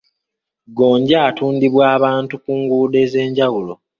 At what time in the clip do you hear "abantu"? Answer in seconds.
1.97-2.33